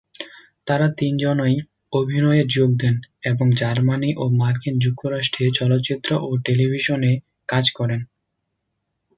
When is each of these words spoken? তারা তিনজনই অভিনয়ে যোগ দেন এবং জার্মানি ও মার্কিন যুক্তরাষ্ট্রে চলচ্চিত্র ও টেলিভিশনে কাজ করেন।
তারা 0.67 0.87
তিনজনই 0.97 1.55
অভিনয়ে 1.93 2.43
যোগ 2.47 2.69
দেন 2.77 2.95
এবং 3.23 3.47
জার্মানি 3.55 4.09
ও 4.17 4.33
মার্কিন 4.39 4.75
যুক্তরাষ্ট্রে 4.79 5.45
চলচ্চিত্র 5.51 6.09
ও 6.23 6.39
টেলিভিশনে 6.45 7.11
কাজ 7.49 7.65
করেন। 7.71 8.01